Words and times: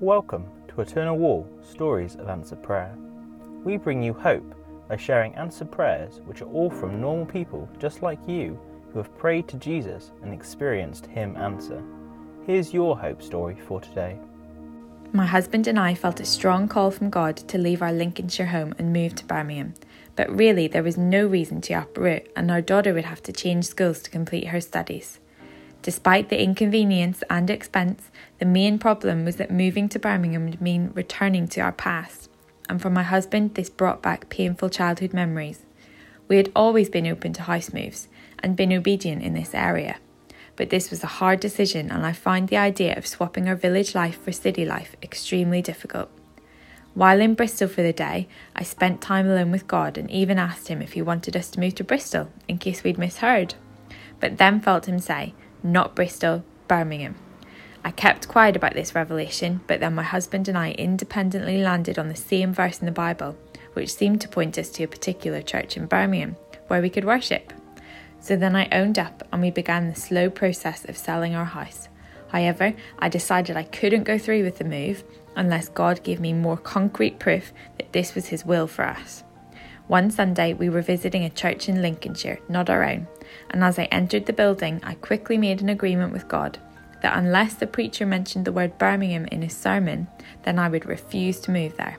Welcome 0.00 0.44
to 0.68 0.82
Eternal 0.82 1.16
Wall 1.16 1.48
Stories 1.62 2.16
of 2.16 2.28
Answered 2.28 2.62
Prayer. 2.62 2.94
We 3.64 3.78
bring 3.78 4.02
you 4.02 4.12
hope 4.12 4.54
by 4.90 4.98
sharing 4.98 5.34
answered 5.36 5.72
prayers 5.72 6.20
which 6.26 6.42
are 6.42 6.52
all 6.52 6.68
from 6.68 7.00
normal 7.00 7.24
people 7.24 7.66
just 7.78 8.02
like 8.02 8.18
you 8.28 8.60
who 8.92 8.98
have 8.98 9.16
prayed 9.16 9.48
to 9.48 9.56
Jesus 9.56 10.12
and 10.22 10.34
experienced 10.34 11.06
Him 11.06 11.34
answer. 11.36 11.82
Here's 12.44 12.74
your 12.74 12.98
hope 12.98 13.22
story 13.22 13.56
for 13.66 13.80
today. 13.80 14.18
My 15.14 15.24
husband 15.24 15.66
and 15.66 15.78
I 15.78 15.94
felt 15.94 16.20
a 16.20 16.26
strong 16.26 16.68
call 16.68 16.90
from 16.90 17.08
God 17.08 17.38
to 17.48 17.56
leave 17.56 17.80
our 17.80 17.90
Lincolnshire 17.90 18.44
home 18.44 18.74
and 18.78 18.92
move 18.92 19.14
to 19.14 19.24
Birmingham, 19.24 19.72
but 20.14 20.28
really 20.28 20.68
there 20.68 20.82
was 20.82 20.98
no 20.98 21.26
reason 21.26 21.62
to 21.62 21.72
uproot, 21.72 22.30
and 22.36 22.50
our 22.50 22.60
daughter 22.60 22.92
would 22.92 23.06
have 23.06 23.22
to 23.22 23.32
change 23.32 23.64
schools 23.64 24.02
to 24.02 24.10
complete 24.10 24.48
her 24.48 24.60
studies. 24.60 25.20
Despite 25.86 26.30
the 26.30 26.42
inconvenience 26.42 27.22
and 27.30 27.48
expense, 27.48 28.10
the 28.40 28.44
main 28.44 28.76
problem 28.76 29.24
was 29.24 29.36
that 29.36 29.52
moving 29.52 29.88
to 29.90 30.00
Birmingham 30.00 30.46
would 30.46 30.60
mean 30.60 30.90
returning 30.94 31.46
to 31.46 31.60
our 31.60 31.70
past, 31.70 32.28
and 32.68 32.82
for 32.82 32.90
my 32.90 33.04
husband, 33.04 33.54
this 33.54 33.70
brought 33.70 34.02
back 34.02 34.28
painful 34.28 34.68
childhood 34.68 35.14
memories. 35.14 35.60
We 36.26 36.38
had 36.38 36.50
always 36.56 36.88
been 36.88 37.06
open 37.06 37.34
to 37.34 37.42
house 37.42 37.72
moves 37.72 38.08
and 38.40 38.56
been 38.56 38.72
obedient 38.72 39.22
in 39.22 39.34
this 39.34 39.54
area, 39.54 39.98
but 40.56 40.70
this 40.70 40.90
was 40.90 41.04
a 41.04 41.18
hard 41.22 41.38
decision, 41.38 41.92
and 41.92 42.04
I 42.04 42.12
found 42.12 42.48
the 42.48 42.56
idea 42.56 42.96
of 42.96 43.06
swapping 43.06 43.48
our 43.48 43.54
village 43.54 43.94
life 43.94 44.20
for 44.20 44.32
city 44.32 44.64
life 44.64 44.96
extremely 45.04 45.62
difficult. 45.62 46.10
While 46.94 47.20
in 47.20 47.34
Bristol 47.34 47.68
for 47.68 47.82
the 47.82 47.92
day, 47.92 48.26
I 48.56 48.64
spent 48.64 49.00
time 49.00 49.30
alone 49.30 49.52
with 49.52 49.68
God 49.68 49.96
and 49.96 50.10
even 50.10 50.36
asked 50.36 50.66
him 50.66 50.82
if 50.82 50.94
he 50.94 51.00
wanted 51.00 51.36
us 51.36 51.48
to 51.50 51.60
move 51.60 51.76
to 51.76 51.84
Bristol 51.84 52.28
in 52.48 52.58
case 52.58 52.82
we'd 52.82 52.98
misheard, 52.98 53.54
but 54.18 54.38
then 54.38 54.60
felt 54.60 54.88
him 54.88 54.98
say, 54.98 55.32
not 55.72 55.94
Bristol, 55.94 56.44
Birmingham. 56.68 57.16
I 57.84 57.90
kept 57.90 58.28
quiet 58.28 58.56
about 58.56 58.74
this 58.74 58.94
revelation, 58.94 59.60
but 59.66 59.80
then 59.80 59.94
my 59.94 60.02
husband 60.02 60.48
and 60.48 60.58
I 60.58 60.72
independently 60.72 61.62
landed 61.62 61.98
on 61.98 62.08
the 62.08 62.16
same 62.16 62.52
verse 62.52 62.80
in 62.80 62.86
the 62.86 62.92
Bible, 62.92 63.36
which 63.74 63.94
seemed 63.94 64.20
to 64.22 64.28
point 64.28 64.58
us 64.58 64.70
to 64.70 64.84
a 64.84 64.88
particular 64.88 65.40
church 65.40 65.76
in 65.76 65.86
Birmingham 65.86 66.36
where 66.66 66.82
we 66.82 66.90
could 66.90 67.04
worship. 67.04 67.52
So 68.20 68.34
then 68.34 68.56
I 68.56 68.68
owned 68.72 68.98
up 68.98 69.22
and 69.32 69.40
we 69.40 69.50
began 69.50 69.88
the 69.88 69.94
slow 69.94 70.30
process 70.30 70.84
of 70.84 70.96
selling 70.96 71.34
our 71.34 71.44
house. 71.44 71.88
However, 72.28 72.74
I 72.98 73.08
decided 73.08 73.56
I 73.56 73.62
couldn't 73.62 74.02
go 74.02 74.18
through 74.18 74.42
with 74.42 74.58
the 74.58 74.64
move 74.64 75.04
unless 75.36 75.68
God 75.68 76.02
gave 76.02 76.18
me 76.18 76.32
more 76.32 76.56
concrete 76.56 77.20
proof 77.20 77.52
that 77.78 77.92
this 77.92 78.14
was 78.14 78.26
His 78.26 78.44
will 78.44 78.66
for 78.66 78.84
us. 78.84 79.22
One 79.86 80.10
Sunday, 80.10 80.54
we 80.54 80.68
were 80.68 80.82
visiting 80.82 81.22
a 81.22 81.30
church 81.30 81.68
in 81.68 81.82
Lincolnshire, 81.82 82.40
not 82.48 82.68
our 82.68 82.82
own, 82.82 83.06
and 83.50 83.62
as 83.64 83.78
I 83.78 83.84
entered 83.84 84.26
the 84.26 84.32
building, 84.32 84.80
I 84.82 84.94
quickly 84.94 85.38
made 85.38 85.60
an 85.60 85.68
agreement 85.68 86.12
with 86.12 86.28
God 86.28 86.58
that 87.02 87.16
unless 87.16 87.54
the 87.54 87.66
preacher 87.66 88.06
mentioned 88.06 88.44
the 88.44 88.52
word 88.52 88.78
Birmingham 88.78 89.26
in 89.26 89.42
his 89.42 89.56
sermon, 89.56 90.08
then 90.42 90.58
I 90.58 90.68
would 90.68 90.86
refuse 90.86 91.40
to 91.40 91.50
move 91.50 91.76
there. 91.76 91.98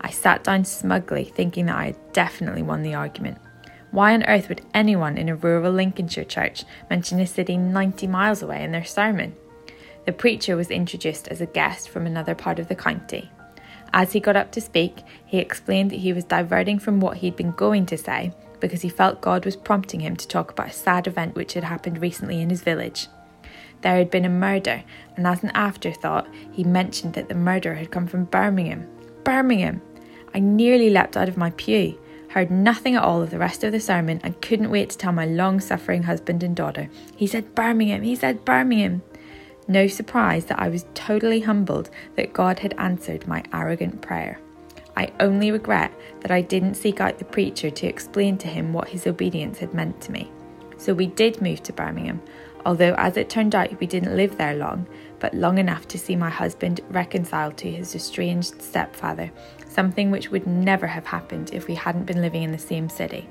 I 0.00 0.10
sat 0.10 0.44
down 0.44 0.64
smugly, 0.64 1.24
thinking 1.24 1.66
that 1.66 1.76
I 1.76 1.86
had 1.86 2.12
definitely 2.12 2.62
won 2.62 2.82
the 2.82 2.94
argument. 2.94 3.38
Why 3.90 4.14
on 4.14 4.22
earth 4.24 4.48
would 4.48 4.64
anyone 4.72 5.18
in 5.18 5.28
a 5.28 5.34
rural 5.34 5.72
Lincolnshire 5.72 6.24
church 6.24 6.64
mention 6.88 7.20
a 7.20 7.26
city 7.26 7.56
90 7.56 8.06
miles 8.06 8.40
away 8.40 8.62
in 8.62 8.72
their 8.72 8.84
sermon? 8.84 9.34
The 10.06 10.12
preacher 10.12 10.56
was 10.56 10.70
introduced 10.70 11.28
as 11.28 11.40
a 11.40 11.46
guest 11.46 11.88
from 11.88 12.06
another 12.06 12.34
part 12.34 12.58
of 12.58 12.68
the 12.68 12.74
county. 12.74 13.30
As 13.92 14.12
he 14.12 14.20
got 14.20 14.36
up 14.36 14.52
to 14.52 14.60
speak, 14.60 14.98
he 15.26 15.38
explained 15.38 15.90
that 15.90 15.98
he 15.98 16.12
was 16.12 16.24
diverting 16.24 16.78
from 16.78 17.00
what 17.00 17.18
he'd 17.18 17.36
been 17.36 17.52
going 17.52 17.86
to 17.86 17.98
say 17.98 18.32
because 18.60 18.82
he 18.82 18.88
felt 18.88 19.20
God 19.20 19.44
was 19.44 19.56
prompting 19.56 20.00
him 20.00 20.16
to 20.16 20.28
talk 20.28 20.50
about 20.50 20.68
a 20.68 20.72
sad 20.72 21.06
event 21.06 21.34
which 21.34 21.54
had 21.54 21.64
happened 21.64 22.00
recently 22.00 22.40
in 22.40 22.50
his 22.50 22.62
village. 22.62 23.08
There 23.82 23.96
had 23.96 24.10
been 24.10 24.24
a 24.24 24.30
murder, 24.30 24.84
and 25.16 25.26
as 25.26 25.42
an 25.42 25.50
afterthought, 25.54 26.28
he 26.52 26.64
mentioned 26.64 27.14
that 27.14 27.28
the 27.28 27.34
murder 27.34 27.74
had 27.74 27.90
come 27.90 28.06
from 28.06 28.24
Birmingham. 28.24 28.86
Birmingham! 29.24 29.80
I 30.34 30.38
nearly 30.38 30.90
leapt 30.90 31.16
out 31.16 31.28
of 31.28 31.36
my 31.36 31.50
pew, 31.50 31.98
heard 32.28 32.50
nothing 32.50 32.94
at 32.94 33.02
all 33.02 33.22
of 33.22 33.30
the 33.30 33.38
rest 33.38 33.64
of 33.64 33.72
the 33.72 33.80
sermon, 33.80 34.20
and 34.22 34.40
couldn't 34.42 34.70
wait 34.70 34.90
to 34.90 34.98
tell 34.98 35.12
my 35.12 35.26
long 35.26 35.60
suffering 35.60 36.02
husband 36.04 36.42
and 36.42 36.54
daughter. 36.54 36.88
He 37.16 37.26
said 37.26 37.54
Birmingham, 37.54 38.02
he 38.02 38.14
said 38.14 38.44
Birmingham. 38.44 39.02
No 39.66 39.86
surprise 39.86 40.46
that 40.46 40.58
I 40.58 40.68
was 40.68 40.84
totally 40.94 41.40
humbled 41.40 41.90
that 42.16 42.32
God 42.32 42.58
had 42.58 42.74
answered 42.76 43.26
my 43.26 43.42
arrogant 43.52 44.02
prayer. 44.02 44.38
I 45.00 45.10
only 45.18 45.50
regret 45.50 45.94
that 46.20 46.30
I 46.30 46.42
didn't 46.42 46.74
seek 46.74 47.00
out 47.00 47.18
the 47.18 47.24
preacher 47.24 47.70
to 47.70 47.86
explain 47.86 48.36
to 48.36 48.48
him 48.48 48.74
what 48.74 48.90
his 48.90 49.06
obedience 49.06 49.56
had 49.58 49.72
meant 49.72 49.98
to 50.02 50.12
me. 50.12 50.30
So 50.76 50.92
we 50.92 51.06
did 51.06 51.40
move 51.40 51.62
to 51.62 51.72
Birmingham, 51.72 52.20
although 52.66 52.94
as 52.98 53.16
it 53.16 53.30
turned 53.30 53.54
out, 53.54 53.80
we 53.80 53.86
didn't 53.86 54.14
live 54.14 54.36
there 54.36 54.54
long, 54.54 54.86
but 55.18 55.32
long 55.32 55.56
enough 55.56 55.88
to 55.88 55.98
see 55.98 56.16
my 56.16 56.28
husband 56.28 56.82
reconciled 56.90 57.56
to 57.56 57.70
his 57.70 57.94
estranged 57.94 58.60
stepfather, 58.60 59.30
something 59.66 60.10
which 60.10 60.30
would 60.30 60.46
never 60.46 60.86
have 60.86 61.06
happened 61.06 61.48
if 61.54 61.66
we 61.66 61.76
hadn't 61.76 62.04
been 62.04 62.20
living 62.20 62.42
in 62.42 62.52
the 62.52 62.58
same 62.58 62.90
city. 62.90 63.26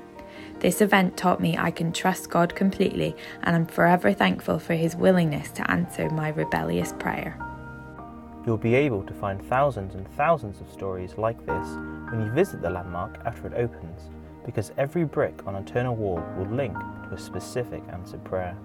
This 0.58 0.80
event 0.80 1.16
taught 1.16 1.40
me 1.40 1.56
I 1.56 1.70
can 1.70 1.92
trust 1.92 2.30
God 2.30 2.56
completely, 2.56 3.14
and 3.44 3.54
I'm 3.54 3.66
forever 3.66 4.12
thankful 4.12 4.58
for 4.58 4.74
His 4.74 4.96
willingness 4.96 5.52
to 5.52 5.70
answer 5.70 6.10
my 6.10 6.30
rebellious 6.30 6.92
prayer. 6.98 7.38
You'll 8.50 8.58
be 8.58 8.74
able 8.74 9.04
to 9.04 9.14
find 9.14 9.40
thousands 9.46 9.94
and 9.94 10.08
thousands 10.16 10.60
of 10.60 10.68
stories 10.72 11.16
like 11.16 11.38
this 11.46 11.68
when 12.10 12.20
you 12.20 12.32
visit 12.32 12.60
the 12.60 12.68
landmark 12.68 13.20
after 13.24 13.46
it 13.46 13.54
opens, 13.54 14.10
because 14.44 14.72
every 14.76 15.04
brick 15.04 15.46
on 15.46 15.54
Eternal 15.54 15.94
Wall 15.94 16.20
will 16.36 16.48
link 16.48 16.74
to 16.76 17.14
a 17.14 17.16
specific 17.16 17.80
answered 17.92 18.24
prayer. 18.24 18.58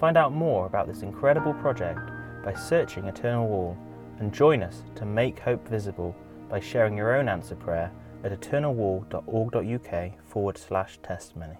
Find 0.00 0.16
out 0.16 0.32
more 0.32 0.64
about 0.64 0.86
this 0.86 1.02
incredible 1.02 1.52
project 1.52 2.00
by 2.42 2.54
searching 2.54 3.04
Eternal 3.04 3.46
Wall 3.46 3.76
and 4.20 4.32
join 4.32 4.62
us 4.62 4.84
to 4.94 5.04
make 5.04 5.38
hope 5.38 5.68
visible 5.68 6.16
by 6.48 6.58
sharing 6.58 6.96
your 6.96 7.14
own 7.14 7.28
answer 7.28 7.56
prayer 7.56 7.92
at 8.24 8.32
eternalwall.org.uk 8.32 10.12
forward 10.26 10.56
slash 10.56 10.98
testimony. 11.02 11.58